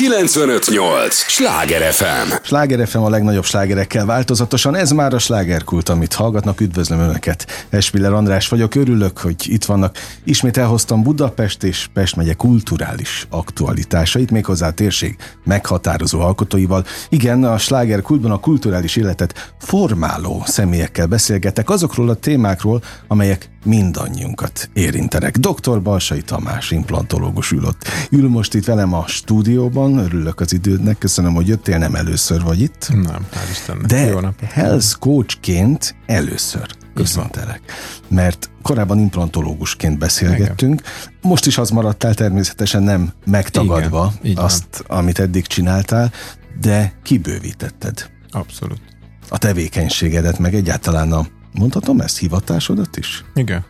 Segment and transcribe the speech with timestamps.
[0.00, 1.14] 958!
[1.14, 2.32] Sláger FM!
[2.42, 7.66] Sláger FM a legnagyobb slágerekkel változatosan, ez már a slágerkult, amit hallgatnak, üdvözlöm Önöket.
[7.70, 9.96] Esmiller András vagyok, örülök, hogy itt vannak.
[10.24, 16.84] Ismét elhoztam Budapest és Pest megye kulturális aktualitásait, méghozzá a térség meghatározó alkotóival.
[17.08, 25.36] Igen, a slágerkultban a kulturális életet formáló személyekkel beszélgetek azokról a témákról, amelyek mindannyiunkat érintenek.
[25.36, 25.82] Dr.
[25.82, 27.84] Balsai Tamás, implantológus ül ott.
[28.10, 32.60] Ül most itt velem a stúdióban, örülök az idődnek, köszönöm, hogy jöttél, nem először vagy
[32.60, 32.88] itt.
[32.92, 33.86] Nem, hál' Istennek.
[33.86, 34.48] De Jó napot.
[34.50, 37.60] health coachként először köszöntelek.
[38.08, 40.82] Mert korábban implantológusként beszélgettünk,
[41.22, 46.12] most is az maradtál természetesen nem megtagadva Igen, azt, amit eddig csináltál,
[46.60, 48.80] de kibővítetted Abszolút.
[49.28, 53.24] a tevékenységedet, meg egyáltalán a, mondhatom ezt, hivatásodat is?
[53.34, 53.64] Igen.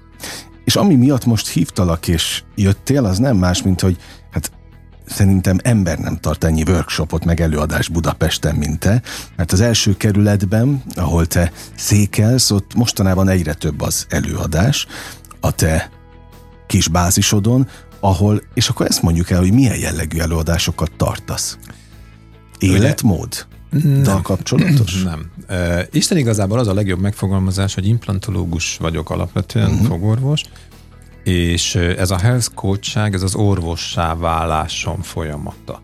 [0.64, 3.96] És ami miatt most hívtalak és jöttél, az nem más, mint hogy
[4.30, 4.52] hát
[5.06, 9.02] szerintem ember nem tart ennyi workshopot meg előadás Budapesten, mint te,
[9.36, 14.86] mert az első kerületben, ahol te székelsz, ott mostanában egyre több az előadás,
[15.40, 15.90] a te
[16.66, 17.68] kis bázisodon,
[18.00, 21.58] ahol, és akkor ezt mondjuk el, hogy milyen jellegű előadásokat tartasz.
[22.58, 23.46] Életmód?
[24.02, 25.02] Dal kapcsolatos?
[25.02, 25.30] Nem.
[25.48, 29.86] Uh, Isten igazából az a legjobb megfogalmazás, hogy implantológus vagyok alapvetően, uh-huh.
[29.86, 30.42] fogorvos,
[31.24, 35.82] és ez a health coachság, ez az orvossá válásom folyamata.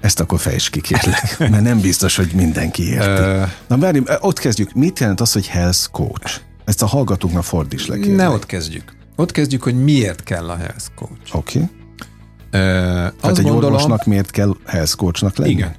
[0.00, 3.52] Ezt akkor fejtsd ki, kérlek, mert nem biztos, hogy mindenki érti.
[3.66, 4.72] Na várj, ott kezdjük.
[4.72, 6.40] Mit jelent az, hogy health coach?
[6.64, 8.16] Ezt a hallgatóknak fordíts le, kérlek.
[8.16, 8.96] ne ott kezdjük.
[9.16, 11.36] Ott kezdjük, hogy miért kell a health coach.
[11.36, 11.58] Oké.
[11.58, 11.70] Okay.
[12.50, 15.50] Tehát azt egy gondolom, orvosnak miért kell health coachnak lenni?
[15.50, 15.74] Igen.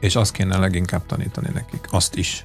[0.00, 1.86] És azt kéne leginkább tanítani nekik.
[1.90, 2.44] Azt is.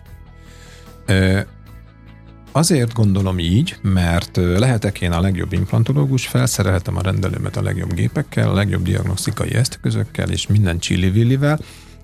[2.52, 8.50] Azért gondolom így, mert lehetek én a legjobb implantológus, felszerelhetem a rendelőmet a legjobb gépekkel,
[8.50, 11.40] a legjobb diagnosztikai eszközökkel és minden csili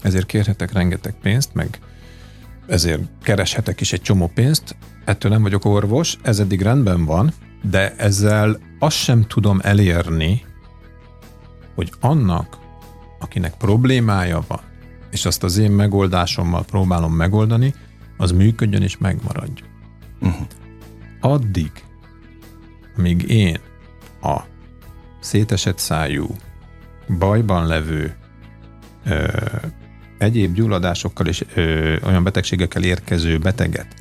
[0.02, 1.80] ezért kérhetek rengeteg pénzt, meg
[2.68, 7.96] ezért kereshetek is egy csomó pénzt, ettől nem vagyok orvos, ez eddig rendben van, de
[7.96, 10.46] ezzel azt sem tudom elérni,
[11.76, 12.58] hogy annak,
[13.20, 14.60] akinek problémája van,
[15.12, 17.74] és azt az én megoldásommal próbálom megoldani,
[18.18, 19.68] az működjön és megmaradjon.
[20.22, 20.48] Uh-huh.
[21.20, 21.72] Addig,
[22.98, 23.60] amíg én
[24.22, 24.40] a
[25.20, 26.28] szétesett szájú,
[27.18, 28.16] bajban levő,
[29.06, 29.28] ö,
[30.18, 33.96] egyéb gyulladásokkal és ö, olyan betegségekkel érkező beteget,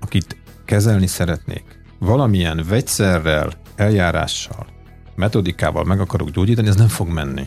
[0.00, 1.64] akit kezelni szeretnék,
[1.98, 4.66] valamilyen vegyszerrel, eljárással,
[5.14, 7.46] metodikával meg akarok gyógyítani, ez nem fog menni.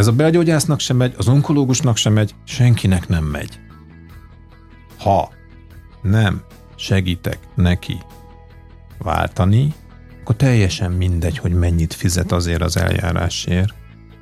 [0.00, 3.60] Ez a belgyógyásznak sem megy, az onkológusnak sem megy, senkinek nem megy.
[4.98, 5.32] Ha
[6.02, 6.42] nem
[6.76, 7.98] segítek neki
[8.98, 9.74] váltani,
[10.20, 13.74] akkor teljesen mindegy, hogy mennyit fizet azért az eljárásért,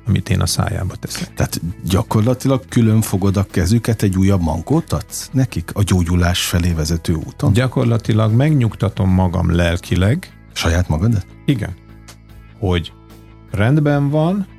[0.07, 1.33] amit én a szájába teszek.
[1.33, 7.13] Tehát gyakorlatilag külön fogod a kezüket, egy újabb mankót adsz nekik a gyógyulás felé vezető
[7.13, 7.53] úton?
[7.53, 11.25] Gyakorlatilag megnyugtatom magam lelkileg, Saját magadat?
[11.45, 11.75] igen,
[12.59, 12.93] hogy
[13.51, 14.57] rendben van,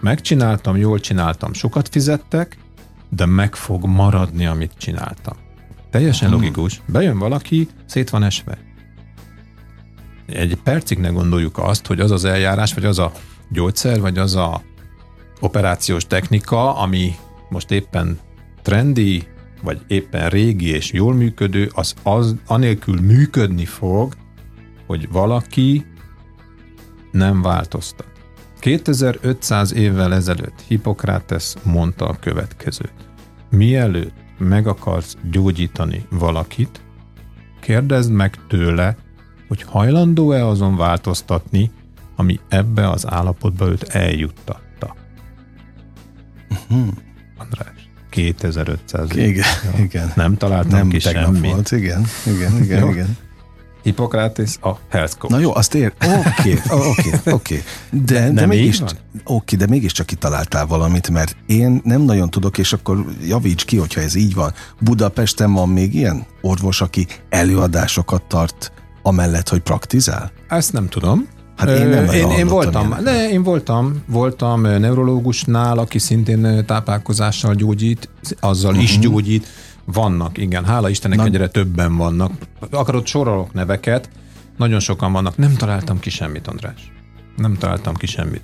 [0.00, 2.58] megcsináltam, jól csináltam, sokat fizettek,
[3.08, 5.36] de meg fog maradni, amit csináltam.
[5.90, 6.82] Teljesen logikus.
[6.86, 8.58] Bejön valaki, szét van esve.
[10.26, 13.12] Egy percig ne gondoljuk azt, hogy az az eljárás, vagy az a
[13.50, 14.62] gyógyszer, vagy az a
[15.40, 17.14] operációs technika, ami
[17.48, 18.18] most éppen
[18.62, 19.26] trendi,
[19.62, 24.14] vagy éppen régi és jól működő, az, az anélkül működni fog,
[24.86, 25.86] hogy valaki
[27.10, 28.17] nem változtat.
[28.58, 32.92] 2500 évvel ezelőtt Hippokrates mondta a következőt.
[33.50, 36.80] Mielőtt meg akarsz gyógyítani valakit,
[37.60, 38.96] kérdezd meg tőle,
[39.48, 41.70] hogy hajlandó-e azon változtatni,
[42.16, 44.94] ami ebbe az állapotba őt eljuttatta.
[46.68, 46.90] Hmm.
[47.36, 49.28] András, 2500 év.
[49.28, 49.44] Igen,
[49.78, 50.12] igen.
[50.16, 51.50] Nem találtam Nem ki tegnap semmit.
[51.50, 53.16] volt, igen, igen, igen, igen.
[53.88, 55.32] Hippokrates a health coach.
[55.32, 55.92] Na jó, azt ér.
[56.18, 57.62] Oké, oké, oké.
[57.90, 58.82] De, de így mégis,
[59.24, 64.00] oké, de mégiscsak kitaláltál valamit, mert én nem nagyon tudok, és akkor javíts ki, hogyha
[64.00, 64.52] ez így van.
[64.80, 68.72] Budapesten van még ilyen orvos, aki előadásokat tart,
[69.02, 70.32] amellett, hogy praktizál?
[70.48, 71.28] Ezt nem tudom.
[71.56, 78.08] Hát én nem én, én voltam, de én voltam, voltam neurológusnál, aki szintén táplálkozással gyógyít,
[78.40, 78.84] azzal uh-huh.
[78.84, 79.46] is gyógyít.
[79.92, 82.32] Vannak, igen, hála Istennek Na- egyre többen vannak.
[82.70, 84.10] Akarod sorolok neveket,
[84.56, 85.36] nagyon sokan vannak.
[85.36, 86.92] Nem találtam ki semmit, András.
[87.36, 88.42] Nem találtam ki semmit.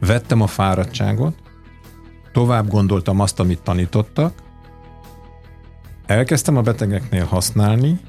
[0.00, 1.34] Vettem a fáradtságot,
[2.32, 4.32] tovább gondoltam azt, amit tanítottak,
[6.06, 8.00] elkezdtem a betegeknél használni,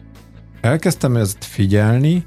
[0.61, 2.25] elkezdtem ezt figyelni,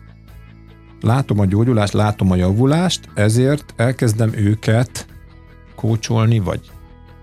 [1.01, 5.07] látom a gyógyulást, látom a javulást, ezért elkezdem őket
[5.75, 6.71] kócsolni, vagy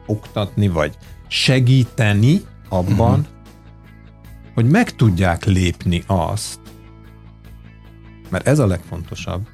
[0.05, 0.97] oktatni, vagy
[1.27, 3.25] segíteni abban, uh-huh.
[4.53, 6.59] hogy meg tudják lépni azt,
[8.29, 9.47] mert ez a legfontosabb,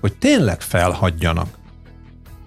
[0.00, 1.58] hogy tényleg felhagyjanak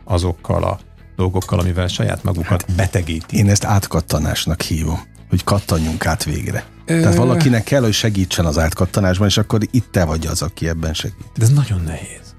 [0.03, 0.79] azokkal a
[1.15, 3.39] dolgokkal, amivel saját magukat hát, betegítik.
[3.39, 6.65] Én ezt átkattanásnak hívom, hogy kattanjunk át végre.
[6.85, 6.99] Ö...
[6.99, 10.93] Tehát valakinek kell, hogy segítsen az átkattanásban, és akkor itt te vagy az, aki ebben
[10.93, 11.31] segít.
[11.37, 12.35] De ez nagyon nehéz.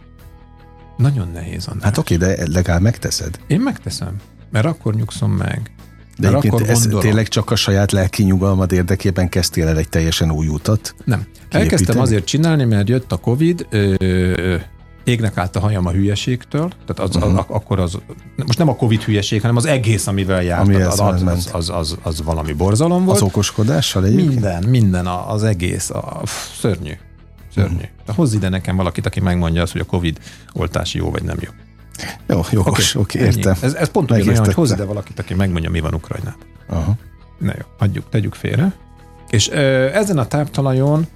[0.96, 1.84] Nagyon nehéz, András.
[1.84, 3.38] Hát oké, de legalább megteszed.
[3.46, 4.16] Én megteszem,
[4.50, 5.70] mert akkor nyugszom meg.
[6.18, 7.00] De mert akkor ez gondolom.
[7.00, 10.94] tényleg csak a saját lelki nyugalmad érdekében kezdtél el egy teljesen új utat?
[11.04, 11.18] Nem.
[11.18, 11.62] Kiépíteni?
[11.62, 14.56] Elkezdtem azért csinálni, mert jött a Covid, ö,
[15.04, 17.38] égnek állt a hajam a hülyeségtől, tehát az, uh-huh.
[17.38, 17.98] az, akkor az,
[18.46, 21.70] most nem a Covid hülyeség, hanem az egész, amivel járt, Ami az, az, az, az,
[21.70, 23.16] az, az valami borzalom volt.
[23.16, 24.28] Az okoskodással egyébként?
[24.28, 26.92] Minden, minden, az egész, a, pff, szörnyű.
[27.54, 27.74] Szörnyű.
[27.74, 28.16] Uh-huh.
[28.16, 30.18] Hozz ide nekem valakit, aki megmondja azt, hogy a Covid
[30.52, 31.50] oltási jó vagy nem jó.
[32.28, 33.56] Jó, jó, oké, okay, okay, értem.
[33.60, 36.46] Ez, ez pont olyan, hogy hozz ide valakit, aki megmondja, mi van Ukrajnában.
[36.68, 36.94] Uh-huh.
[37.38, 38.72] Na jó, hagyjuk, tegyük félre.
[39.30, 41.06] És ö, ezen a táptalajon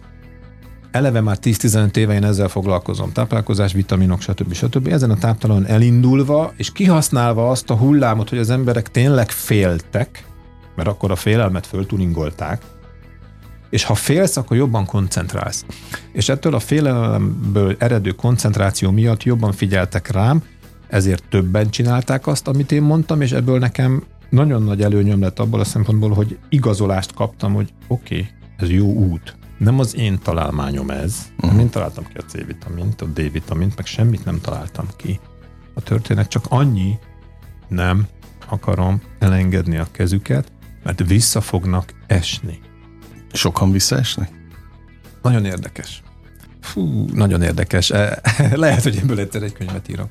[0.90, 4.52] eleve már 10-15 éve én ezzel foglalkozom, táplálkozás, vitaminok, stb.
[4.52, 4.86] stb.
[4.86, 10.24] Ezen a táptalon elindulva, és kihasználva azt a hullámot, hogy az emberek tényleg féltek,
[10.76, 12.62] mert akkor a félelmet föltuningolták,
[13.70, 15.64] és ha félsz, akkor jobban koncentrálsz.
[16.12, 20.42] És ettől a félelemből eredő koncentráció miatt jobban figyeltek rám,
[20.88, 25.60] ezért többen csinálták azt, amit én mondtam, és ebből nekem nagyon nagy előnyöm lett abból
[25.60, 30.90] a szempontból, hogy igazolást kaptam, hogy oké, okay, ez jó út nem az én találmányom
[30.90, 31.16] ez.
[31.42, 31.60] Uh-huh.
[31.60, 35.20] Én találtam ki a C-vitamint, a D-vitamint, meg semmit nem találtam ki.
[35.74, 36.98] A történet csak annyi,
[37.68, 38.06] nem
[38.48, 40.52] akarom elengedni a kezüket,
[40.82, 42.60] mert vissza fognak esni.
[43.32, 44.30] Sokan visszaesnek?
[45.22, 46.02] Nagyon érdekes.
[46.60, 47.90] Fú, nagyon érdekes.
[47.90, 48.20] E,
[48.54, 50.08] lehet, hogy ebből egyszer egy könyvet írok.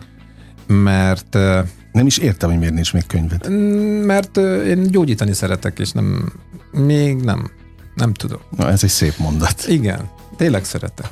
[0.67, 1.37] Mert...
[1.91, 3.47] Nem is értem, hogy miért nincs még könyvet.
[4.05, 6.33] Mert én gyógyítani szeretek, és nem,
[6.71, 7.51] még nem.
[7.95, 8.39] Nem tudom.
[8.57, 9.65] Na, ez egy szép mondat.
[9.67, 11.09] Igen, tényleg szeretek.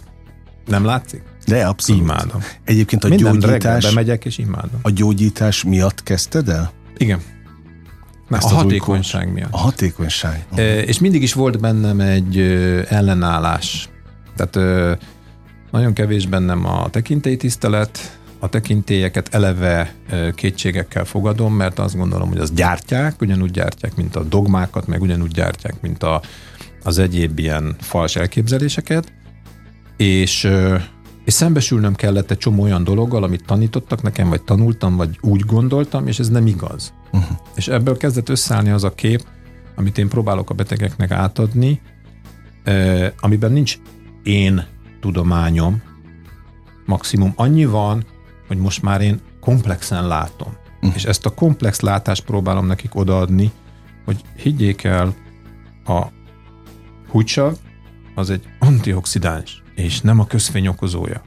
[0.66, 1.22] Nem látszik?
[1.46, 2.02] De abszolút.
[2.02, 2.42] Imádom.
[2.64, 3.84] Egyébként a Minden gyógyítás...
[3.84, 4.80] bemegyek és imádom.
[4.82, 6.72] A gyógyítás miatt kezdted el?
[6.98, 7.20] Igen.
[8.30, 9.54] Ezt a hatékonyság miatt.
[9.54, 10.46] A hatékonyság.
[10.56, 12.40] E, és mindig is volt bennem egy
[12.90, 13.90] ellenállás.
[14.36, 14.90] Tehát
[15.72, 19.94] nagyon kevés bennem a tekintélytisztelet, a tekintélyeket eleve
[20.36, 25.32] kétségekkel fogadom, mert azt gondolom, hogy azt gyártják, ugyanúgy gyártják, mint a dogmákat, meg ugyanúgy
[25.32, 26.22] gyártják, mint a
[26.84, 29.14] az egyéb ilyen fals elképzeléseket,
[29.98, 30.50] és,
[31.26, 36.08] és szembesülnöm kellett egy csomó olyan dologgal, amit tanítottak nekem, vagy tanultam, vagy úgy gondoltam,
[36.08, 36.94] és ez nem igaz.
[37.12, 37.38] Uh-huh.
[37.56, 39.24] És ebből kezdett összeállni az a kép,
[39.76, 41.82] amit én próbálok a betegeknek átadni,
[43.20, 43.78] amiben nincs
[44.24, 44.66] én
[45.00, 45.82] tudományom,
[46.86, 48.04] maximum annyi van,
[48.48, 50.54] hogy most már én komplexen látom.
[50.76, 50.96] Uh-huh.
[50.96, 53.52] És ezt a komplex látást próbálom nekik odaadni,
[54.06, 55.16] hogy higgyék el,
[55.86, 56.06] a
[57.10, 57.58] húgysav
[58.16, 61.22] az egy antioxidáns, és nem a közfény okozója.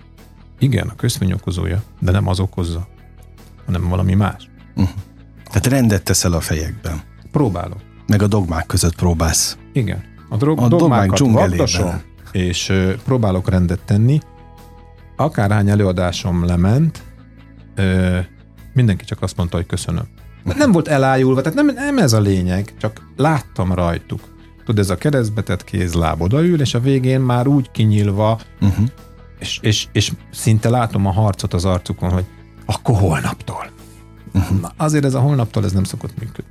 [0.58, 2.86] Igen, a közfény okozója, de nem az okozza,
[3.66, 4.50] hanem valami más.
[4.76, 4.94] Uh-huh.
[5.44, 7.00] Tehát rendet teszel a fejekben.
[7.30, 7.80] Próbálok.
[8.06, 9.58] Meg a dogmák között próbálsz.
[9.72, 10.04] Igen.
[10.28, 12.02] A, drog, a dogmákat vagdasom,
[12.32, 12.72] és
[13.04, 14.20] próbálok rendet tenni.
[15.16, 17.02] Akárhány előadásom lement,
[17.78, 18.18] uh,
[18.74, 20.04] mindenki csak azt mondta, hogy köszönöm.
[20.56, 24.20] Nem volt elájulva, tehát nem, nem ez a lényeg, csak láttam rajtuk
[24.66, 28.86] tudod, ez a keresztbetett kéz láb odaül, és a végén már úgy kinyilva, uh-huh.
[29.38, 32.24] és, és, és szinte látom a harcot az arcukon, hogy
[32.66, 33.70] akkor holnaptól.
[34.34, 34.60] Uh-huh.
[34.60, 36.50] Na, azért ez a holnaptól ez nem szokott működni.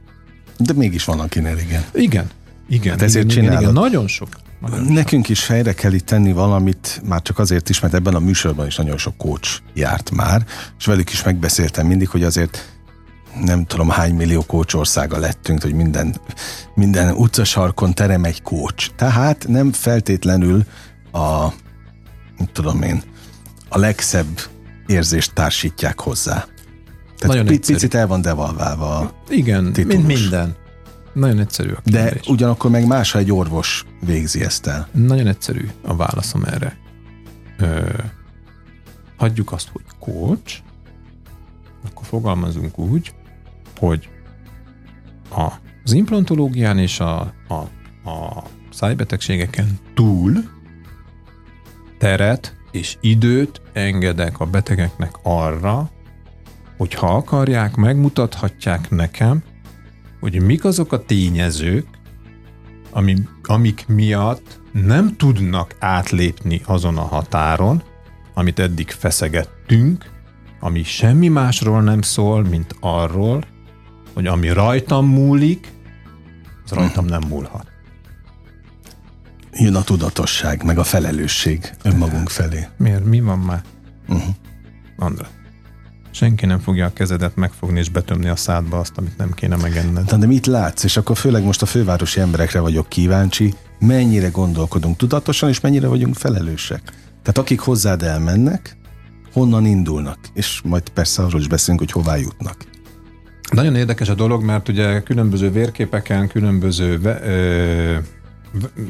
[0.57, 1.83] De mégis van, akinek igen.
[1.93, 2.29] Igen.
[2.69, 4.29] Igen, hát ezért igen, igen, igen, nagyon sok.
[4.87, 8.65] Nekünk is fejre kell itt tenni valamit, már csak azért is, mert ebben a műsorban
[8.67, 10.45] is nagyon sok coach járt már,
[10.79, 12.69] és velük is megbeszéltem mindig, hogy azért
[13.43, 16.15] nem tudom hány millió kócsországa lettünk, hogy minden,
[16.75, 18.87] minden utcasarkon terem egy kócs.
[18.95, 20.63] Tehát nem feltétlenül
[21.11, 21.47] a,
[22.53, 23.01] tudom én,
[23.69, 24.39] a legszebb
[24.87, 26.33] érzést társítják hozzá.
[27.17, 30.03] Tehát Nagyon p- picit el van devalválva a Igen, titulus.
[30.03, 30.55] mint minden.
[31.15, 32.21] Nagyon egyszerű a kérdés.
[32.21, 34.87] De ugyanakkor meg más, ha egy orvos végzi ezt el.
[34.91, 36.77] Nagyon egyszerű a válaszom erre.
[37.57, 37.89] Ö,
[39.17, 40.63] hagyjuk azt, hogy coach,
[41.89, 43.13] akkor fogalmazunk úgy,
[43.77, 44.09] hogy
[45.29, 45.51] a,
[45.83, 47.53] az implantológián és a, a,
[48.09, 50.33] a szájbetegségeken túl
[51.97, 55.89] teret és időt engedek a betegeknek arra,
[56.77, 59.43] hogy ha akarják, megmutathatják nekem,
[60.19, 61.87] hogy mik azok a tényezők,
[62.91, 67.83] ami, amik miatt nem tudnak átlépni azon a határon,
[68.33, 70.05] amit eddig feszegettünk,
[70.59, 73.43] ami semmi másról nem szól, mint arról,
[74.13, 75.71] hogy ami rajtam múlik,
[76.63, 77.67] az rajtam nem múlhat.
[79.51, 82.67] Jön a tudatosság, meg a felelősség önmagunk felé.
[82.77, 83.05] Miért?
[83.05, 83.63] Mi van már?
[84.07, 84.35] Uh-huh.
[84.97, 85.27] András.
[86.15, 90.05] Senki nem fogja a kezedet megfogni és betömni a szádba azt, amit nem kéne megenned.
[90.05, 90.83] De, de mit látsz?
[90.83, 96.15] És akkor főleg most a fővárosi emberekre vagyok kíváncsi, mennyire gondolkodunk tudatosan, és mennyire vagyunk
[96.15, 96.81] felelősek.
[97.21, 98.77] Tehát akik hozzád elmennek,
[99.33, 102.57] honnan indulnak, és majd persze arról is beszélünk, hogy hová jutnak.
[103.51, 107.97] Nagyon érdekes a dolog, mert ugye különböző vérképeken, különböző ve, ö,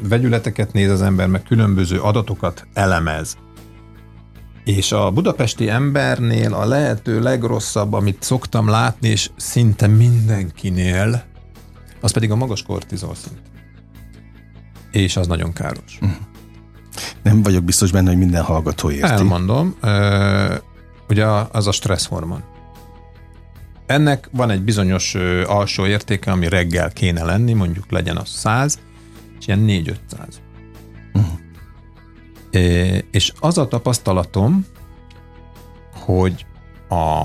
[0.08, 3.36] vegyületeket néz az ember, meg különböző adatokat elemez.
[4.66, 11.24] És a budapesti embernél a lehető legrosszabb, amit szoktam látni, és szinte mindenkinél,
[12.00, 13.40] az pedig a magas kortizol szint.
[14.90, 15.98] És az nagyon káros.
[16.00, 16.16] Uh-huh.
[17.22, 19.06] Nem vagyok biztos benne, hogy minden hallgató érti.
[19.06, 19.76] Elmondom.
[21.08, 22.42] ugye az a stresszhormon.
[23.86, 25.14] Ennek van egy bizonyos
[25.46, 28.78] alsó értéke, ami reggel kéne lenni, mondjuk legyen az 100,
[29.38, 29.94] és ilyen 4-500.
[31.14, 31.32] Uh-huh.
[33.10, 34.66] És az a tapasztalatom,
[35.92, 36.46] hogy
[36.88, 37.22] a,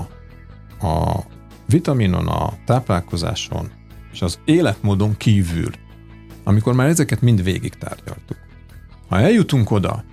[0.87, 1.23] a
[1.65, 3.71] vitaminon, a táplálkozáson
[4.11, 5.71] és az életmódon kívül,
[6.43, 8.37] amikor már ezeket mind végig tárgyaltuk,
[9.09, 10.03] ha eljutunk oda,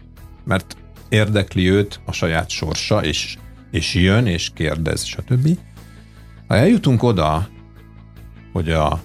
[0.44, 0.76] mert
[1.08, 3.38] érdekli őt a saját sorsa, és,
[3.70, 5.58] és jön, és kérdez, stb.
[6.48, 7.48] Ha eljutunk oda,
[8.52, 9.00] hogy a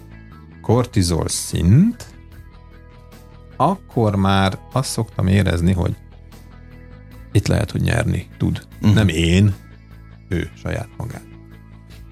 [0.61, 2.05] kortizol szint,
[3.55, 5.95] akkor már azt szoktam érezni, hogy
[7.33, 8.67] itt lehet, hogy nyerni tud.
[8.75, 8.93] Uh-huh.
[8.93, 9.53] Nem én,
[10.27, 11.27] ő saját magát.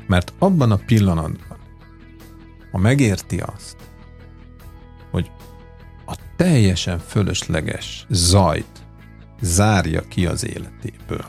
[0.08, 1.58] Mert abban a pillanatban,
[2.72, 3.76] ha megérti azt,
[5.12, 5.32] hogy
[6.06, 8.86] a teljesen fölösleges zajt
[9.42, 11.26] zárja ki az életéből,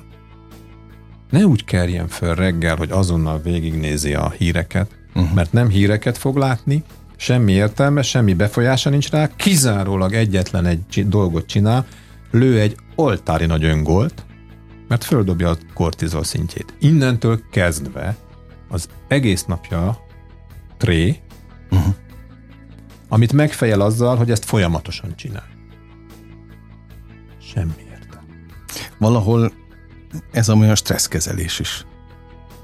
[1.30, 5.34] ne úgy kerjen föl reggel, hogy azonnal végignézi a híreket, uh-huh.
[5.34, 6.84] mert nem híreket fog látni,
[7.16, 11.86] semmi értelme, semmi befolyása nincs rá, kizárólag egyetlen egy dolgot csinál,
[12.30, 14.24] lő egy oltári nagy öngolt,
[14.88, 16.74] mert földobja a kortizol szintjét.
[16.80, 18.16] Innentől kezdve
[18.68, 20.06] az egész napja
[20.76, 21.20] tré,
[21.70, 21.94] uh-huh.
[23.08, 25.46] amit megfejel azzal, hogy ezt folyamatosan csinál.
[27.40, 28.34] Semmi értelme.
[28.98, 29.52] Valahol
[30.30, 31.86] ez a olyan stresszkezelés is.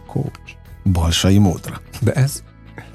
[0.06, 0.56] Coach.
[0.92, 1.80] Balsai módra.
[2.00, 2.42] De ez,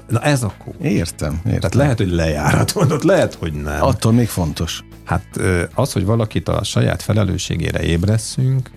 [0.08, 0.82] na ez a coach.
[0.84, 1.58] Értem, értem.
[1.60, 3.82] Tehát lehet, hogy lejáratod, ott lehet, hogy nem.
[3.82, 4.84] Attól még fontos.
[5.04, 5.40] Hát
[5.74, 8.70] az, hogy valakit a saját felelősségére ébresszünk,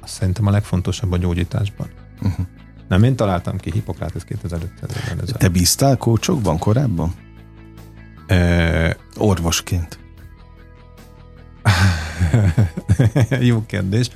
[0.00, 1.88] az szerintem a legfontosabb a gyógyításban.
[2.22, 2.46] Uh-huh.
[2.88, 4.60] Nem én találtam ki, Hippokrates 2500
[5.12, 7.14] évvel Te bíztál kócsokban korábban?
[8.26, 8.96] E...
[9.16, 9.98] Orvosként.
[13.40, 14.10] Jó kérdés.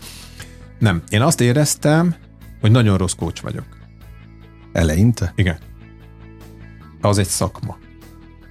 [0.78, 2.14] Nem, én azt éreztem,
[2.60, 3.66] hogy nagyon rossz kócs vagyok.
[4.72, 5.32] Eleinte?
[5.36, 5.58] Igen.
[7.00, 7.76] Az egy szakma.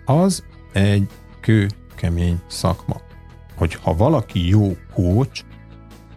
[0.06, 1.08] Az egy
[1.42, 1.68] kő
[2.04, 3.02] kemény szakma.
[3.56, 5.44] Hogy ha valaki jó kócs,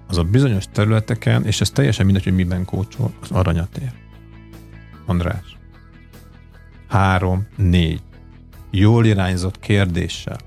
[0.07, 3.93] az a bizonyos területeken, és ez teljesen mindegy, hogy miben kócsol, az aranyat ér.
[5.07, 5.57] András.
[6.89, 8.03] Három, négy.
[8.71, 10.39] Jól irányzott kérdéssel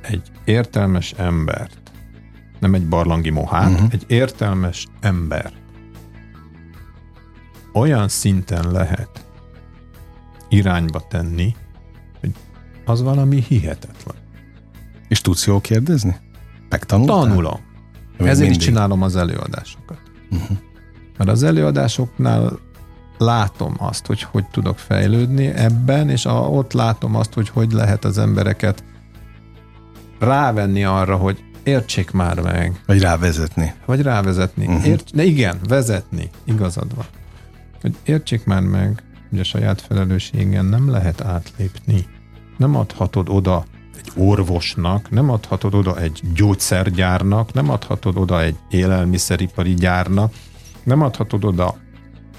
[0.00, 1.80] egy értelmes embert,
[2.58, 3.88] nem egy barlangi mohát, uh-huh.
[3.92, 5.56] egy értelmes embert
[7.72, 9.26] olyan szinten lehet
[10.48, 11.54] irányba tenni,
[12.20, 12.32] hogy
[12.84, 14.16] az valami hihetetlen.
[15.08, 16.16] És tudsz jól kérdezni?
[16.68, 17.16] Megtanultál?
[17.16, 17.60] Tanulom.
[18.18, 18.56] Még Ezért mindig.
[18.56, 20.00] is csinálom az előadásokat.
[20.30, 20.56] Uh-huh.
[21.16, 22.58] Mert az előadásoknál
[23.18, 28.04] látom azt, hogy hogy tudok fejlődni ebben, és a, ott látom azt, hogy hogy lehet
[28.04, 28.84] az embereket
[30.18, 32.80] rávenni arra, hogy értsék már meg.
[32.86, 33.72] Vagy rávezetni.
[33.86, 34.66] Vagy rávezetni.
[34.66, 34.86] Uh-huh.
[34.86, 36.30] Ért, ne igen, vezetni.
[36.44, 37.06] Igazad van.
[37.80, 42.06] Hogy értsék már meg, hogy a saját felelősségen nem lehet átlépni.
[42.56, 43.64] Nem adhatod oda
[43.98, 50.34] egy orvosnak, nem adhatod oda egy gyógyszergyárnak, nem adhatod oda egy élelmiszeripari gyárnak,
[50.82, 51.76] nem adhatod oda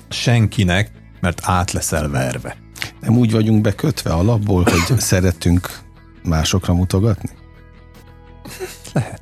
[0.09, 2.57] senkinek, mert át leszel verve.
[2.99, 5.79] Nem úgy vagyunk bekötve alapból, hogy szeretünk
[6.23, 7.29] másokra mutogatni?
[8.93, 9.21] Lehet.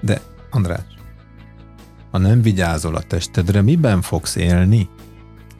[0.00, 0.84] De, András,
[2.10, 4.88] ha nem vigyázol a testedre, miben fogsz élni?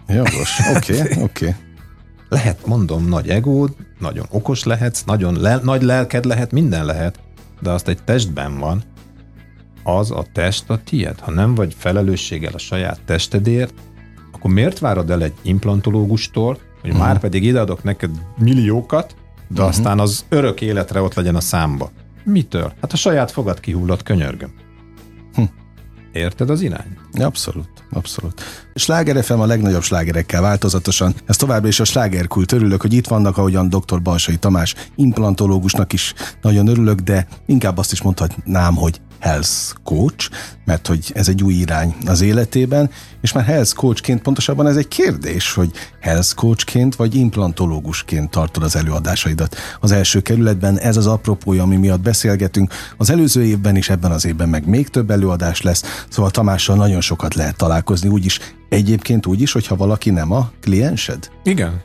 [0.06, 1.22] Jogos, oké, okay, oké.
[1.22, 1.54] Okay.
[2.30, 7.18] Lehet, mondom, nagy egód, nagyon okos lehetsz, nagyon le- nagy lelked lehet, minden lehet,
[7.60, 8.82] de azt egy testben van,
[9.82, 11.20] az a test a tied.
[11.20, 13.74] Ha nem vagy felelősséggel a saját testedért,
[14.32, 17.06] akkor miért várod el egy implantológustól, hogy uh-huh.
[17.06, 19.14] már pedig ideadok neked milliókat,
[19.48, 19.68] de uh-huh.
[19.68, 21.90] aztán az örök életre ott legyen a számba.
[22.24, 22.72] Mitől?
[22.80, 24.52] Hát a saját fogad kihullott könyörgöm.
[25.34, 25.42] Hm.
[26.12, 26.98] Érted az irányt?
[27.12, 28.42] Abszolút, abszolút.
[28.74, 31.14] Sláger FM a legnagyobb slágerekkel változatosan.
[31.26, 32.52] Ez továbbra is a slágerkult.
[32.52, 34.02] Örülök, hogy itt vannak, ahogyan dr.
[34.02, 39.50] Balsai Tamás implantológusnak is nagyon örülök, de inkább azt is mondhatnám, hogy health
[39.84, 40.30] coach,
[40.64, 44.88] mert hogy ez egy új irány az életében, és már health coachként pontosabban ez egy
[44.88, 49.56] kérdés, hogy health coachként vagy implantológusként tartod az előadásaidat.
[49.80, 52.72] Az első kerületben ez az apropója, ami miatt beszélgetünk.
[52.96, 57.00] Az előző évben is ebben az évben meg még több előadás lesz, szóval Tamással nagyon
[57.00, 61.30] sokat lehet találkozni, úgyis egyébként úgy is, hogyha valaki nem a kliensed?
[61.42, 61.80] Igen.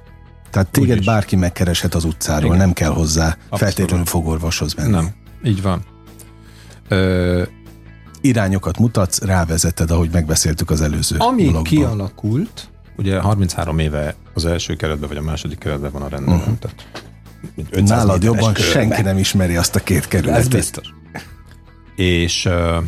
[0.51, 2.57] Tehát téged bárki megkereshet az utcáról, Igen.
[2.57, 3.59] nem kell hozzá Abszolút.
[3.59, 4.91] feltétlenül fogorvoshoz menni.
[4.91, 5.09] Nem,
[5.43, 5.81] így van.
[6.87, 7.43] Ö,
[8.21, 11.63] irányokat mutatsz, rávezeted, ahogy megbeszéltük az előző Ami blogban.
[11.63, 16.57] kialakult, ugye 33 éve az első keretben vagy a második keretben van a rendelem, uh-huh.
[16.57, 16.85] tehát
[17.85, 18.69] Nálad jobban körbe.
[18.69, 20.39] senki nem ismeri azt a két kerületet.
[20.39, 20.93] Ez biztos.
[21.95, 22.83] És uh,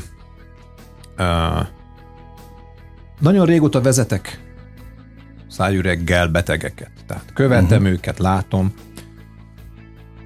[1.17, 1.65] uh,
[3.19, 4.41] nagyon régóta vezetek
[5.49, 6.91] szájüreggel betegeket.
[7.07, 7.89] Tehát követem uh-huh.
[7.89, 8.73] őket, látom.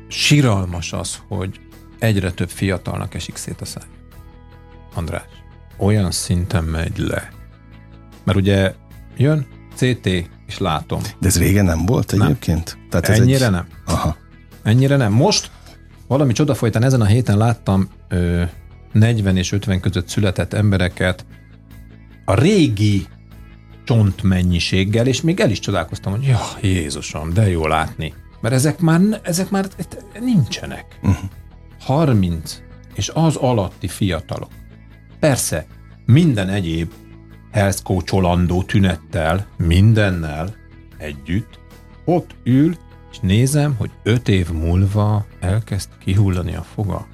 [0.07, 1.59] Siralmas az, hogy
[2.01, 3.83] egyre több fiatalnak esik szét a száj.
[4.93, 5.23] András,
[5.77, 7.29] olyan szinten megy le.
[8.23, 8.73] Mert ugye
[9.17, 10.05] jön CT,
[10.47, 11.01] és látom.
[11.19, 12.77] De ez régen nem volt egyébként?
[12.77, 12.89] Nem.
[12.89, 13.51] Tehát ez Ennyire egy...
[13.51, 13.67] nem.
[13.85, 14.17] Aha.
[14.63, 15.11] Ennyire nem.
[15.11, 15.51] Most
[16.07, 18.43] valami csoda folytán ezen a héten láttam ö,
[18.91, 21.25] 40 és 50 között született embereket
[22.25, 23.07] a régi
[23.83, 28.13] csontmennyiséggel, és még el is csodálkoztam, hogy ja, Jézusom, de jó látni.
[28.41, 29.67] Mert ezek már, ezek már
[30.19, 30.99] nincsenek.
[31.01, 31.29] Uh-huh.
[31.81, 32.61] 30
[32.93, 34.51] és az alatti fiatalok.
[35.19, 35.65] Persze,
[36.05, 36.91] minden egyéb
[37.51, 40.55] health coacholandó tünettel, mindennel
[40.97, 41.59] együtt,
[42.05, 42.75] ott ül,
[43.11, 47.07] és nézem, hogy öt év múlva elkezd kihullani a foga.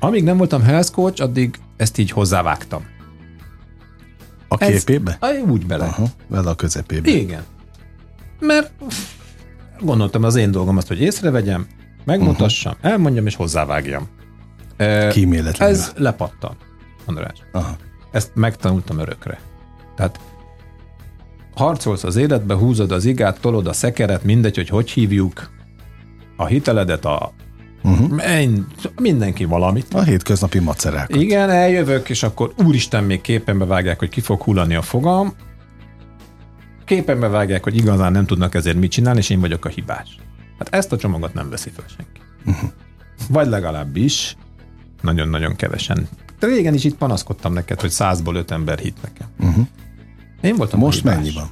[0.00, 2.84] Amíg nem voltam health coach, addig ezt így hozzávágtam.
[4.48, 5.16] A képébe?
[5.20, 5.84] Ez, úgy bele.
[5.84, 7.10] Aha, vele a közepébe.
[7.10, 7.42] Igen.
[8.40, 8.72] Mert
[9.80, 11.66] gondoltam az én dolgom azt, hogy észrevegyem,
[12.04, 12.90] megmutassam, uh-huh.
[12.90, 14.08] elmondjam és hozzávágjam.
[15.10, 15.74] Kíméletlenül.
[15.74, 16.56] Ez lepattan,
[17.04, 17.42] András.
[17.52, 17.76] Aha.
[18.10, 19.40] Ezt megtanultam örökre.
[19.96, 20.20] Tehát
[21.54, 25.50] harcolsz az életbe, húzod az igát, tolod a szekeret, mindegy, hogy hogy hívjuk,
[26.36, 27.32] a hiteledet, a
[27.82, 28.22] Uh-huh.
[29.00, 29.94] mindenki valamit.
[29.94, 31.16] A hétköznapi macerákat.
[31.16, 35.34] Igen, eljövök, és akkor úristen még képenbe vágják, hogy ki fog hullani a fogam.
[36.84, 40.16] Képenbe vágják, hogy igazán nem tudnak ezért mit csinálni, és én vagyok a hibás.
[40.60, 42.20] Hát ezt a csomagot nem veszi fel senki.
[42.46, 42.70] Uh-huh.
[43.28, 44.36] Vagy legalábbis
[45.02, 46.08] nagyon-nagyon kevesen.
[46.38, 49.28] De régen is itt panaszkodtam neked, hogy százból öt ember hit nekem.
[49.38, 49.66] Uh-huh.
[50.40, 51.50] Én voltam Most mennyi van?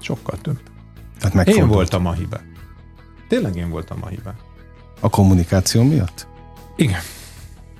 [0.00, 0.60] Sokkal több.
[1.18, 2.40] Tehát én voltam a hibás.
[3.28, 4.34] Tényleg én voltam a hibás.
[5.00, 6.26] A kommunikáció miatt?
[6.76, 7.00] Igen.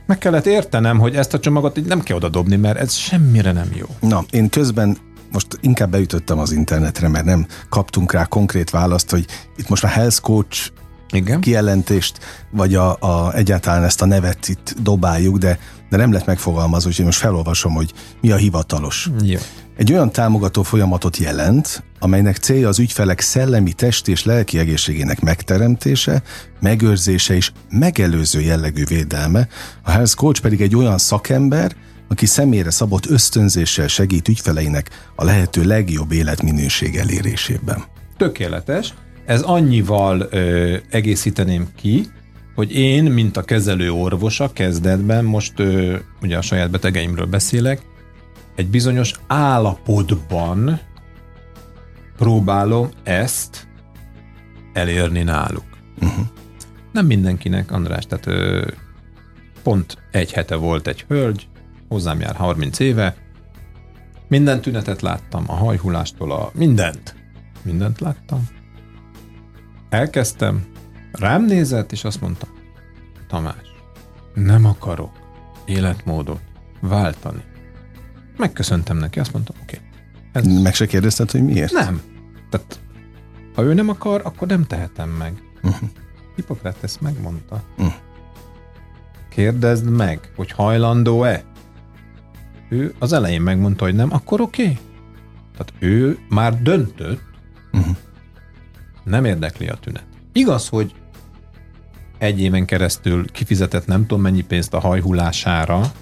[0.07, 3.53] Meg kellett értenem, hogy ezt a csomagot így nem kell oda dobni, mert ez semmire
[3.53, 3.87] nem jó.
[4.01, 4.97] Na, én közben
[5.33, 9.89] most inkább beütöttem az internetre, mert nem kaptunk rá konkrét választ, hogy itt most a
[9.89, 10.71] health coach
[11.11, 11.41] igen.
[11.41, 12.19] kijelentést,
[12.51, 15.59] vagy a, a, egyáltalán ezt a nevet itt dobáljuk, de,
[15.91, 19.11] de nem lett megfogalmazva, úgyhogy most felolvasom, hogy mi a hivatalos.
[19.23, 19.39] Jó.
[19.77, 26.23] Egy olyan támogató folyamatot jelent, amelynek célja az ügyfelek szellemi, testi és lelki egészségének megteremtése,
[26.61, 29.49] megőrzése és megelőző jellegű védelme,
[29.83, 31.77] a health coach pedig egy olyan szakember,
[32.09, 37.85] aki személyre szabott ösztönzéssel segít ügyfeleinek a lehető legjobb életminőség elérésében.
[38.17, 38.95] Tökéletes.
[39.27, 42.07] Ez annyival ö, egészíteném ki,
[42.55, 47.83] hogy én, mint a kezelő orvosa kezdetben, most ö, ugye a saját betegeimről beszélek,
[48.57, 50.81] egy bizonyos állapotban
[52.17, 53.69] próbálom ezt
[54.73, 55.65] elérni náluk.
[56.01, 56.27] Uh-huh.
[56.93, 58.67] Nem mindenkinek, András, tehát ö,
[59.63, 61.47] pont egy hete volt egy hölgy,
[61.89, 63.17] hozzám jár 30 éve,
[64.29, 67.15] minden tünetet láttam, a hajhulástól a mindent.
[67.63, 68.49] Mindent láttam.
[69.89, 70.67] Elkezdtem,
[71.13, 72.47] rám nézett, és azt mondta,
[73.29, 73.75] Tamás,
[74.35, 75.13] nem akarok
[75.65, 76.41] életmódot
[76.81, 77.43] váltani.
[78.37, 79.77] Megköszöntem neki, azt mondtam, oké.
[79.77, 79.89] Okay.
[80.33, 80.63] Ez...
[80.63, 81.73] Meg se kérdezted, hogy miért?
[81.73, 82.03] Nem.
[82.51, 82.81] Tehát,
[83.55, 85.43] ha ő nem akar, akkor nem tehetem meg.
[85.63, 85.89] Uh-huh.
[86.37, 87.63] Hippokrates megmondta.
[87.79, 87.95] Uh-huh.
[89.29, 91.45] Kérdezd meg, hogy hajlandó-e?
[92.69, 94.63] Ő az elején megmondta, hogy nem, akkor oké.
[94.63, 94.79] Okay.
[95.53, 97.21] Tehát ő már döntött,
[97.73, 97.97] uh-huh.
[99.05, 100.07] nem érdekli a tünet.
[100.33, 100.95] Igaz, hogy
[102.19, 105.93] egy éven keresztül kifizetett nem tudom mennyi pénzt a hajhullására,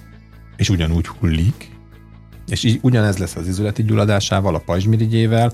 [0.57, 1.71] és ugyanúgy hullik,
[2.47, 5.53] és így ugyanez lesz az izületi gyulladásával, a pajzsmirigyével,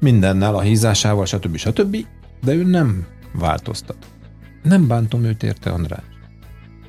[0.00, 1.56] mindennel, a hízásával, stb.
[1.56, 1.96] stb.
[2.42, 3.96] De ő nem változtat.
[4.62, 6.15] Nem bántom őt érte, András.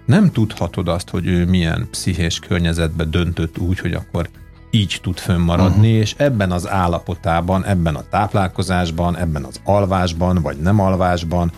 [0.08, 4.30] Nem tudhatod azt, hogy ő milyen pszichés környezetbe döntött úgy, hogy akkor
[4.72, 6.02] így tud fönnmaradni, uh-huh.
[6.02, 11.52] és ebben az állapotában, ebben a táplálkozásban, ebben az alvásban, vagy nem alvásban,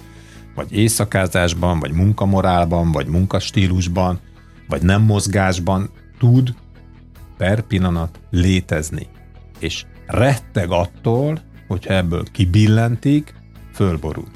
[0.56, 4.20] vagy éjszakázásban, vagy munkamorálban, vagy munkastílusban,
[4.68, 6.54] vagy nem mozgásban tud
[7.38, 9.08] per pillanat létezni.
[9.60, 13.34] És retteg attól, hogyha ebből kibillentik,
[13.74, 14.28] fölborul.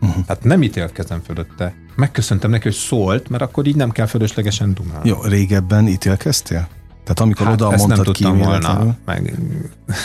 [0.00, 0.24] Uh-huh.
[0.26, 1.74] Tehát nem ítélkezem fölötte.
[1.96, 5.08] Megköszöntem neki, hogy szólt, mert akkor így nem kell fölöslegesen dumálni.
[5.08, 6.68] Jó, régebben ítélkeztél?
[7.02, 9.34] Tehát amikor hát oda mondtad nem tudtam volna meg,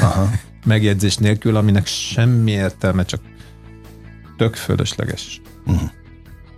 [0.01, 0.29] Aha.
[0.65, 3.21] megjegyzés nélkül, aminek semmi értelme, csak
[4.37, 5.41] tök fölösleges.
[5.65, 5.89] Uh-huh.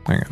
[0.08, 0.28] Igen.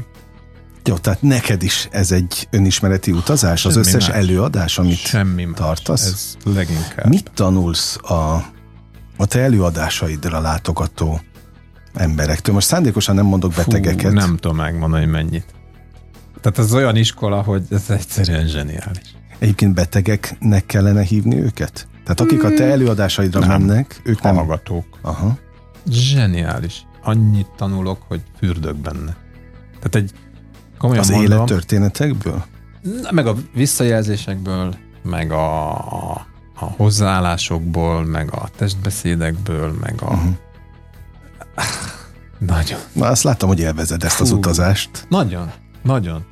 [0.85, 4.15] Jó, tehát neked is ez egy önismereti utazás, Semmi az összes más.
[4.15, 5.57] előadás, amit Semmi más.
[5.59, 6.05] tartasz?
[6.05, 7.07] Ez leginkább.
[7.07, 8.45] Mit tanulsz a,
[9.17, 11.21] a te előadásaidra látogató
[11.93, 12.54] emberektől?
[12.54, 14.12] Most szándékosan nem mondok betegeket.
[14.12, 15.45] Fú, nem tudom megmondani, mennyit.
[16.41, 19.15] Tehát ez olyan iskola, hogy ez egyszerűen zseniális.
[19.39, 21.88] Egyébként betegeknek kellene hívni őket?
[22.04, 22.71] Tehát akik a te hmm.
[22.71, 23.62] előadásaidra nem.
[23.62, 24.36] mennek, ők nem...
[24.36, 24.86] Hallgatók.
[25.02, 25.38] Aha.
[25.89, 26.86] Zseniális.
[27.04, 29.15] Annyit tanulok, hogy fürdök benne.
[29.80, 30.12] Tehát egy
[30.78, 32.45] komolyan Az mondom, élettörténetekből?
[33.12, 36.28] Meg a visszajelzésekből, meg a, a,
[36.60, 40.13] a hozzáállásokból, meg a testbeszédekből, meg a...
[40.13, 40.34] Uh-huh.
[42.37, 42.79] Nagyon.
[42.93, 45.05] Na, azt látom, hogy élvezed ezt Fú, az utazást.
[45.09, 45.51] Nagyon,
[45.83, 46.25] nagyon.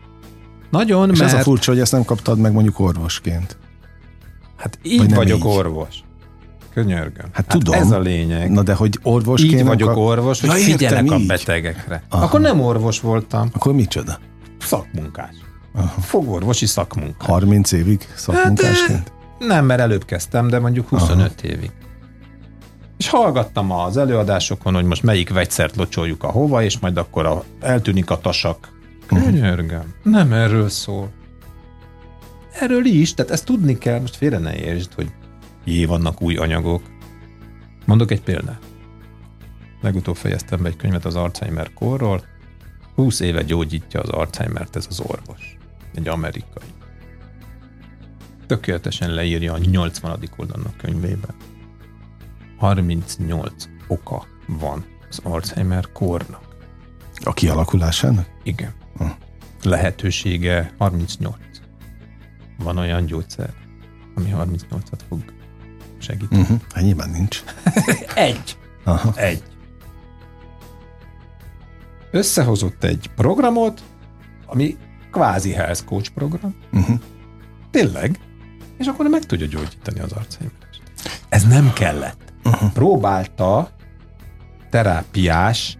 [0.72, 1.34] Nagyon, És mert...
[1.34, 3.58] ez a furcsa, hogy ezt nem kaptad meg mondjuk orvosként.
[4.58, 5.46] Hát így vagyok így?
[5.46, 5.96] orvos.
[6.74, 7.26] Könyörgöm.
[7.26, 7.74] Hát, hát tudom.
[7.74, 8.52] Ez a lényeg.
[8.52, 9.54] Na de hogy orvosként...
[9.54, 10.00] Így vagyok a...
[10.00, 12.04] orvos, hogy ja, figyelek a betegekre.
[12.10, 12.24] Aha.
[12.24, 13.50] Akkor nem orvos voltam.
[13.54, 14.20] Akkor micsoda?
[14.60, 15.36] Szakmunkás.
[15.74, 16.02] Aha.
[16.02, 17.28] Fogorvosi szakmunkás.
[17.28, 18.98] 30 évig szakmunkásként?
[18.98, 21.54] Hát, nem, mert előbb kezdtem, de mondjuk 25 Aha.
[21.54, 21.72] évig.
[22.98, 27.44] És hallgattam az előadásokon, hogy most melyik vegyszert locsoljuk a hova, és majd akkor a,
[27.60, 28.76] eltűnik a tasak.
[29.06, 29.94] Könyörgöm.
[30.04, 31.12] Nem erről szól.
[32.52, 35.12] Erről is, tehát ezt tudni kell, most félre ne értsd, hogy
[35.66, 36.82] jé, vannak új anyagok.
[37.86, 38.62] Mondok egy példát.
[39.82, 42.24] Legutóbb fejeztem be egy könyvet az Alzheimer korról.
[42.96, 45.58] 20 éve gyógyítja az Alzheimer-t ez az orvos.
[45.96, 46.68] Egy amerikai.
[48.48, 50.20] Tökéletesen leírja a 80.
[50.38, 51.36] oldalnak könyvében.
[52.58, 56.42] 38 oka van az Alzheimer kornak.
[57.24, 58.28] A kialakulásának?
[58.44, 58.74] Igen.
[58.98, 59.06] Hm.
[59.64, 61.38] Lehetősége 38.
[62.58, 63.54] Van olyan gyógyszer,
[64.16, 65.24] ami 38-at fog
[65.98, 66.42] segíteni.
[66.42, 66.60] Uh-huh.
[66.74, 67.44] Hát nyilván nincs.
[68.16, 68.58] egy.
[68.84, 69.14] Aha.
[69.16, 69.44] Egy.
[72.12, 73.84] Összehozott egy programot,
[74.46, 74.78] ami
[75.12, 76.56] kvázi health coach program.
[76.72, 77.00] Uh-huh.
[77.72, 78.20] Tényleg.
[78.78, 80.68] És akkor meg tudja gyógyítani az arcaimat.
[81.30, 82.34] Ez nem kellett.
[82.48, 82.72] Uh-huh.
[82.72, 83.70] Próbálta
[84.70, 85.78] terápiás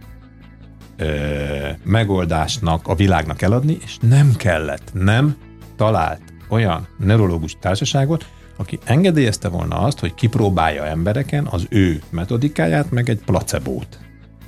[0.96, 5.36] ö, megoldásnak a világnak eladni, és nem kellett, nem
[5.76, 8.26] talált olyan neurológus társaságot,
[8.56, 13.98] aki engedélyezte volna azt, hogy kipróbálja embereken az ő metodikáját, meg egy placebót.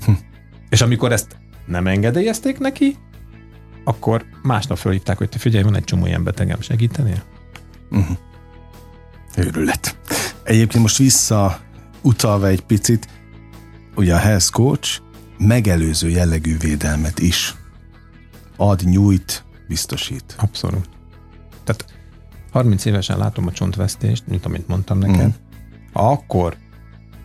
[0.04, 0.12] Hm.
[0.68, 2.96] És amikor ezt nem engedélyezték neki,
[3.84, 7.22] akkor másnap fölhívták, hogy te figyelj, van egy csomó ilyen betegem, segítenél?
[7.90, 8.16] Uh-huh.
[9.36, 9.96] Őrület.
[10.42, 11.58] Egyébként most vissza
[12.02, 13.08] utalva egy picit,
[13.94, 15.00] ugye a health coach
[15.38, 17.54] megelőző jellegű védelmet is
[18.56, 20.34] ad, nyújt, biztosít.
[20.38, 20.88] Abszolút.
[21.64, 21.84] Tehát
[22.52, 25.26] 30 évesen látom a csontvesztést, mint amit mondtam neked.
[25.26, 25.30] Mm.
[25.92, 26.56] Ha akkor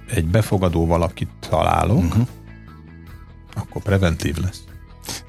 [0.09, 2.21] egy befogadó valakit találok, mm-hmm.
[3.55, 4.63] akkor preventív lesz.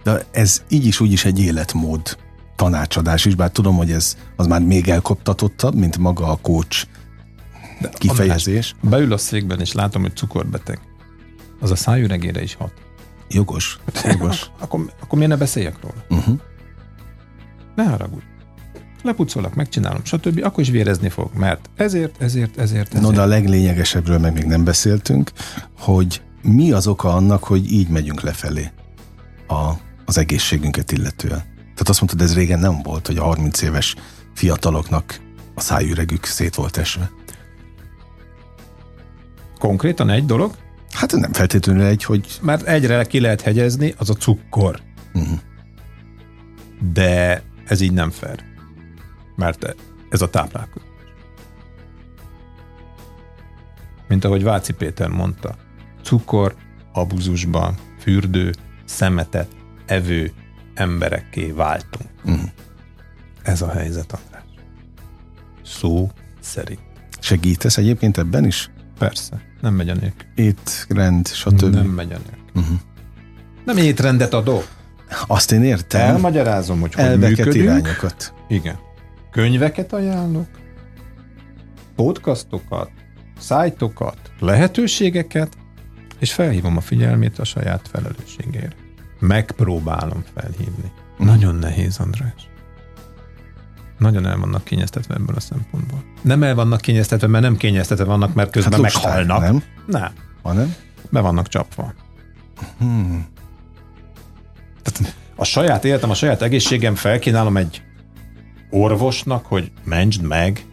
[0.03, 2.17] De ez így is úgy is egy életmód
[2.57, 6.87] tanácsadás is, bár tudom, hogy ez az már még elkoptatottabb, mint maga a coach
[7.81, 8.73] De kifejezés.
[8.73, 10.81] András, beül a székben, és látom, hogy cukorbeteg.
[11.61, 12.73] Az a szájüregére is hat.
[13.29, 13.79] Jogos.
[14.05, 14.51] Jogos.
[14.61, 16.05] akkor, akkor miért ne beszéljek róla?
[16.09, 16.41] Uh-huh.
[17.75, 18.25] Ne haragudj
[19.07, 23.03] lepucolok, megcsinálom, stb., akkor is vérezni fog, mert ezért, ezért, ezért, ezért.
[23.03, 25.33] No, de a leglényegesebbről meg még nem beszéltünk,
[25.79, 28.71] hogy mi az oka annak, hogy így megyünk lefelé
[29.47, 29.71] a,
[30.05, 31.45] az egészségünket illetően.
[31.57, 33.95] Tehát azt mondtad, ez régen nem volt, hogy a 30 éves
[34.35, 35.21] fiataloknak
[35.55, 37.11] a szájüregük szét volt esve.
[39.59, 40.55] Konkrétan egy dolog?
[40.91, 42.39] Hát nem feltétlenül egy, hogy...
[42.43, 44.81] Mert egyre ki lehet hegyezni, az a cukor.
[45.15, 45.39] Uh-huh.
[46.93, 48.45] De ez így nem fair
[49.37, 49.77] mert
[50.11, 50.89] ez a táplálkozás.
[54.09, 55.57] Mint ahogy Váci Péter mondta,
[56.03, 56.55] cukor,
[56.93, 58.53] abuzusban, fürdő,
[58.85, 59.49] szemetet,
[59.87, 60.33] evő
[60.75, 62.11] emberekké váltunk.
[62.25, 62.51] Uh-huh.
[63.43, 64.45] Ez a helyzet, András.
[65.65, 66.81] Szó szerint.
[67.21, 68.71] Segítesz egyébként ebben is?
[68.99, 70.27] Persze, nem megy a nélkül.
[70.35, 71.75] Étrend, stb.
[71.75, 72.63] Nem megy a nélkül.
[72.63, 72.79] Uh-huh.
[73.65, 74.69] Nem étrendet adok,
[75.27, 76.01] Azt én értem.
[76.01, 77.65] Elmagyarázom, hogy hogy Elveket, működünk.
[77.65, 78.35] irányokat.
[78.49, 78.79] Igen.
[79.31, 80.47] Könyveket ajánlok,
[81.97, 82.91] podcastokat,
[83.39, 85.57] szájtokat, lehetőségeket,
[86.19, 88.73] és felhívom a figyelmét a saját felelősségére.
[89.19, 90.93] Megpróbálom felhívni.
[91.19, 91.29] Mhm.
[91.29, 92.49] Nagyon nehéz, András.
[93.99, 96.05] Nagyon el vannak kényeztetve ebből a szempontból.
[96.23, 99.41] Nem el vannak kényeztetve, mert nem kényeztetve vannak, mert közben hát lusták, meghalnak.
[99.41, 99.63] Nem?
[99.87, 100.13] nem.
[100.43, 100.75] Hanem?
[101.11, 101.95] Be vannak csapva.
[102.79, 103.27] Hmm.
[105.37, 107.83] A saját életem, a saját egészségem felkínálom egy
[108.71, 110.65] orvosnak, hogy mentsd meg.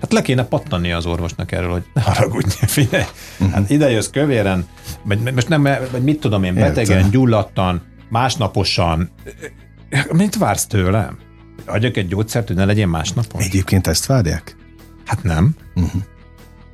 [0.00, 3.04] Hát le kéne pattani az orvosnak erről, hogy ne haragudj, figyelj.
[3.52, 4.66] Hát ide jössz kövéren,
[5.02, 7.10] vagy most nem, vagy mit tudom én, betegen, Értem.
[7.10, 9.10] gyulladtan, másnaposan.
[10.12, 11.18] Mit vársz tőlem?
[11.68, 13.40] Adjak egy gyógyszert, hogy ne legyen másnapon?
[13.40, 14.56] Egyébként ezt várják?
[15.04, 15.54] Hát nem.
[15.74, 16.02] Uh-huh.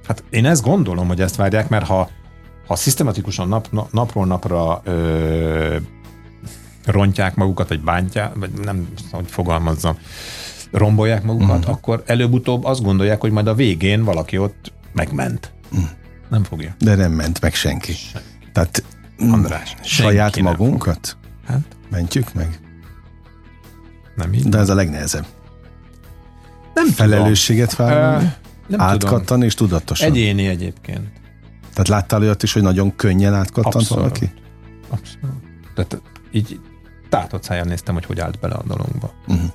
[0.07, 2.11] Hát én ezt gondolom, hogy ezt várják, mert ha,
[2.67, 5.77] ha szisztematikusan nap, na- napról napra ö,
[6.85, 9.99] rontják magukat, vagy bántják, vagy nem, hogy fogalmazzam,
[10.71, 11.75] rombolják magukat, uh-huh.
[11.75, 15.53] akkor előbb-utóbb azt gondolják, hogy majd a végén valaki ott megment.
[15.73, 15.89] Uh-huh.
[16.29, 16.75] Nem fogja.
[16.79, 17.93] De nem ment meg senki.
[17.93, 18.27] Senki.
[18.53, 18.85] Tehát
[19.19, 22.59] András, saját magunkat Hát mentjük meg?
[24.17, 24.49] Nem így.
[24.49, 25.27] De ez a legnehezebb.
[26.75, 28.33] nem Felelősséget vállalni,
[28.71, 29.43] Ö, nem tudom.
[29.43, 30.09] és tudatosan.
[30.09, 31.23] Egyéni egyébként.
[31.71, 34.05] Tehát láttál olyat is, hogy nagyon könnyen átkattant Abszolút.
[34.05, 34.33] valaki?
[34.89, 35.43] Abszolút.
[35.75, 36.61] Tehát így
[37.09, 39.13] tátott száján néztem, hogy hogy állt bele a dologba.
[39.27, 39.51] Uh-huh.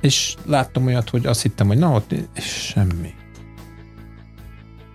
[0.00, 3.14] És láttam olyat, hogy azt hittem, hogy na ott és semmi.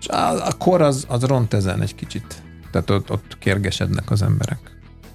[0.00, 2.42] És a, a kor az, az ront ezen egy kicsit.
[2.70, 4.58] Tehát ott, ott kérgesednek az emberek.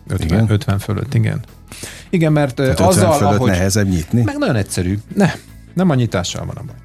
[0.08, 0.52] 50, Igen?
[0.52, 1.44] 50 fölött, igen.
[2.10, 3.50] Igen, mert Tehát Tehát 50 azzal, fölött ahogy...
[3.50, 4.22] nehezebb nyitni?
[4.24, 4.98] Meg nagyon egyszerű.
[5.16, 5.32] Ne,
[5.74, 6.76] nem a nyitással van a baj.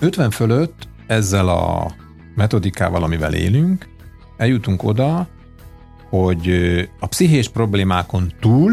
[0.00, 1.94] 50 fölött ezzel a
[2.34, 3.88] metodikával, amivel élünk,
[4.36, 5.28] eljutunk oda,
[6.08, 6.50] hogy
[7.00, 8.72] a pszichés problémákon túl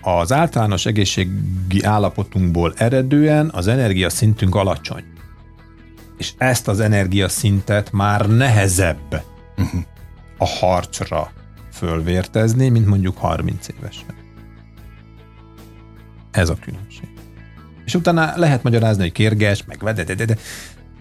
[0.00, 5.04] az általános egészségi állapotunkból eredően az energiaszintünk alacsony.
[6.18, 9.22] És ezt az energiaszintet már nehezebb
[9.58, 9.80] Uh-huh.
[10.38, 11.30] a harcra
[11.78, 14.14] fölvértezni, mint mondjuk 30 évesen.
[16.30, 17.08] Ez a különbség.
[17.84, 20.36] És utána lehet magyarázni, hogy kérges, meg de, de.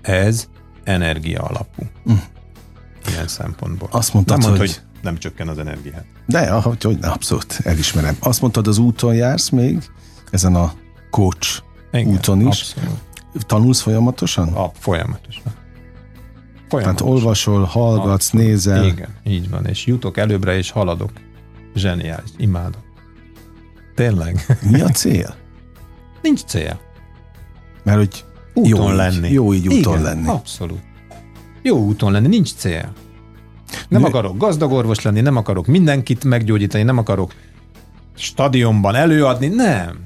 [0.01, 0.47] Ez
[0.83, 1.83] energia alapú.
[2.11, 2.15] Mm.
[3.07, 3.89] Ilyen szempontból.
[3.91, 4.69] Azt mondtad, nem mondd, hogy...
[4.69, 6.05] hogy nem csökken az energiát.
[6.25, 8.15] De, ahogy, hogy abszolút, elismerem.
[8.19, 9.83] Azt mondtad, az úton jársz még,
[10.31, 10.73] ezen a
[11.09, 11.61] coach
[11.91, 12.45] Igen, úton is.
[12.45, 12.99] Abszolút.
[13.45, 14.53] Tanulsz folyamatosan?
[14.53, 15.53] A, folyamatosan.
[16.69, 17.07] Tehát Folyamatosan.
[17.13, 18.45] olvasol, hallgatsz, Abszolút.
[18.47, 18.85] nézel.
[18.85, 19.65] Igen, így van.
[19.65, 21.11] És jutok előbbre, és haladok.
[21.75, 22.29] Zseniális.
[22.37, 22.81] Imádok.
[23.95, 24.57] Tényleg.
[24.71, 25.35] Mi a cél?
[26.21, 26.79] Nincs cél.
[27.83, 29.31] Mert hogy Úton jó így, lenni.
[29.31, 30.27] Jó így úton Igen, lenni.
[30.27, 30.79] Abszolút.
[31.61, 32.93] Jó úton lenni, nincs cél.
[33.89, 37.33] Nem Nő- akarok gazdag orvos lenni, nem akarok mindenkit meggyógyítani, nem akarok
[38.15, 39.97] stadionban előadni, nem.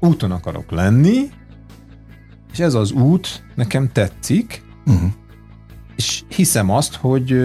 [0.00, 1.30] Úton akarok lenni,
[2.52, 5.10] és ez az út nekem tetszik, Uh-huh.
[5.96, 7.36] És hiszem azt, hogy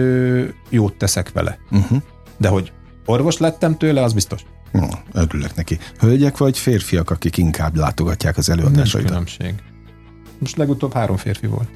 [0.68, 1.58] jót teszek vele.
[1.70, 1.98] Uh-huh.
[2.36, 2.72] De hogy
[3.06, 4.40] orvos lettem tőle, az biztos.
[4.72, 5.78] Hm, örülök neki.
[5.98, 9.08] Hölgyek vagy férfiak, akik inkább látogatják az Nincs előadásaidat?
[9.10, 9.54] különbség.
[10.38, 11.68] Most legutóbb három férfi volt.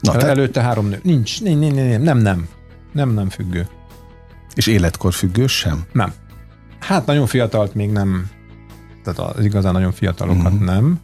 [0.00, 1.00] Na, te, előtte három nő.
[1.02, 2.48] Nincs, nincs, nincs, nincs, nem, nem.
[2.92, 3.66] Nem, nem függő.
[4.54, 5.84] és életkor függő sem?
[5.92, 6.12] Nem.
[6.80, 8.26] Hát nagyon fiatalt még nem,
[9.04, 10.64] tehát az igazán nagyon fiatalokat Mhm.
[10.64, 11.00] nem.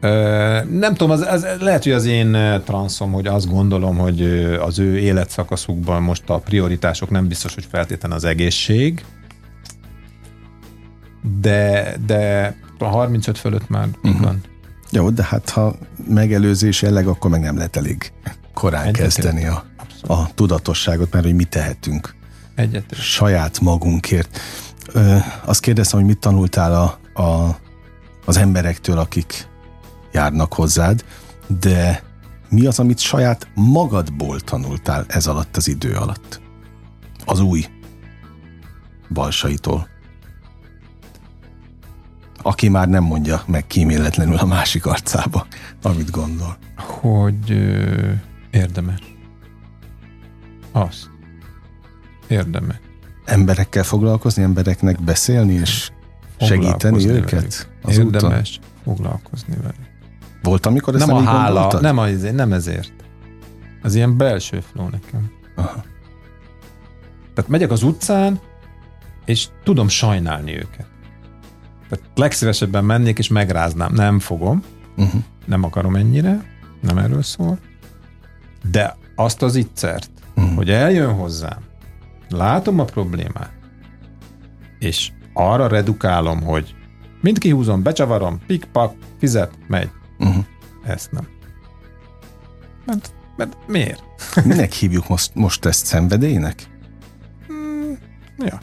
[0.00, 4.22] Ö, nem tudom, az, az, lehet, hogy az én transzom, hogy azt gondolom, hogy
[4.60, 9.04] az ő életszakaszukban most a prioritások nem biztos, hogy feltétlen az egészség,
[11.40, 14.20] de, de a 35 fölött már uh-huh.
[14.20, 14.40] van.
[14.90, 15.76] Jó, de hát ha
[16.08, 18.12] megelőzés jelleg, akkor meg nem lehet elég
[18.54, 19.14] korán Egyetértek.
[19.14, 19.64] kezdeni a,
[20.06, 22.14] a tudatosságot, mert hogy mit tehetünk
[22.54, 23.02] Egyetért.
[23.02, 24.40] saját magunkért.
[24.92, 27.58] Ö, azt kérdeztem, hogy mit tanultál a, a,
[28.24, 29.48] az emberektől, akik
[30.16, 31.04] járnak hozzád,
[31.60, 32.02] de
[32.48, 36.40] mi az, amit saját magadból tanultál ez alatt az idő alatt?
[37.24, 37.66] Az új
[39.08, 39.88] balsaitól.
[42.42, 45.46] Aki már nem mondja meg kíméletlenül a másik arcába,
[45.82, 46.56] amit gondol.
[46.76, 48.10] Hogy ö,
[48.50, 49.00] érdemes.
[50.72, 51.10] Az.
[52.26, 52.76] Érdemes.
[53.24, 55.90] Emberekkel foglalkozni, embereknek beszélni és
[56.40, 57.52] segíteni őket velük.
[57.82, 58.14] az úton.
[58.14, 59.85] Érdemes foglalkozni velük.
[60.46, 61.80] Volt, amikor ezt nem a hála, gondoltad?
[61.82, 62.92] nem, az, nem ezért.
[63.82, 65.30] Az ilyen belső flow nekem.
[65.56, 65.84] Aha.
[67.34, 68.40] Tehát megyek az utcán,
[69.24, 70.86] és tudom sajnálni őket.
[71.88, 73.92] Tehát legszívesebben mennék, és megráznám.
[73.94, 74.62] Nem fogom,
[74.98, 75.22] Uh-huh.
[75.44, 76.44] nem akarom ennyire,
[76.80, 77.58] nem erről szól.
[78.70, 80.54] De azt az ittszert, Mhm.
[80.54, 81.58] hogy eljön hozzám,
[82.28, 83.52] látom a problémát,
[84.78, 86.74] és arra redukálom, hogy
[87.20, 89.90] mind kihúzom, becsavarom, pik-pak, fizet, megy.
[90.18, 90.44] Uh-huh.
[90.84, 91.26] Ezt nem.
[92.86, 94.02] Mert, mert miért?
[94.44, 96.68] Minek hívjuk most, most ezt szenvedélynek?
[97.52, 97.92] Mm,
[98.38, 98.60] ja,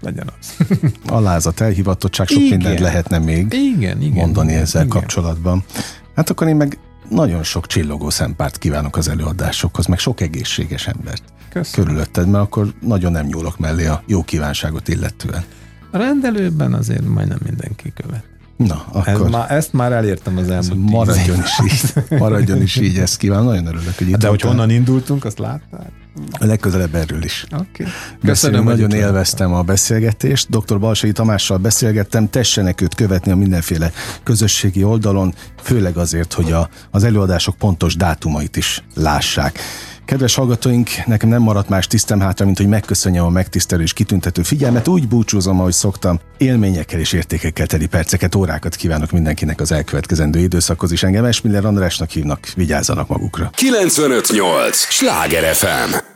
[0.00, 0.66] legyen az.
[1.06, 2.56] Alázat, elhivatottság, sok igen.
[2.56, 4.98] mindent lehetne még igen, igen, mondani igen, ezzel igen.
[4.98, 5.64] kapcsolatban.
[6.14, 6.78] Hát akkor én meg
[7.08, 11.86] nagyon sok csillogó szempárt kívánok az előadásokhoz, meg sok egészséges embert Köszönöm.
[11.86, 15.44] körülötted, mert akkor nagyon nem nyúlok mellé a jó kívánságot illetően.
[15.90, 18.24] A rendelőben azért majdnem mindenki követ.
[18.56, 19.26] Na, akkor...
[19.26, 22.18] Ez már, ezt már elértem az elmúlt Maradjon is így.
[22.18, 23.44] Maradjon is így, ezt kívánom.
[23.46, 25.92] Nagyon örülök, hogy itt De hogy honnan indultunk, azt láttál?
[26.30, 27.46] A legközelebb erről is.
[27.52, 27.86] Okay.
[28.24, 30.48] Köszönöm, nagyon élveztem a beszélgetést.
[30.50, 30.78] Dr.
[30.78, 33.92] Balsai Tamással beszélgettem, tessenek őt követni a mindenféle
[34.22, 39.58] közösségi oldalon, főleg azért, hogy a, az előadások pontos dátumait is lássák.
[40.06, 44.42] Kedves hallgatóink, nekem nem maradt más tisztem hátra, mint hogy megköszönjem a megtisztelő és kitüntető
[44.42, 44.88] figyelmet.
[44.88, 46.18] Úgy búcsúzom, ahogy szoktam.
[46.38, 51.02] Élményekkel és értékekkel teli perceket, órákat kívánok mindenkinek az elkövetkezendő időszakhoz is.
[51.02, 53.50] Engem Esmiller Andrásnak hívnak, vigyázzanak magukra.
[53.54, 54.76] 958!
[54.76, 56.15] Sláger FM!